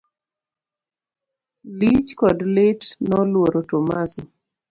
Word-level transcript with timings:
Lich 1.79 2.09
kod 2.19 2.37
lit 2.55 2.81
noluoro 3.09 3.59
Tomaso. 3.69 4.21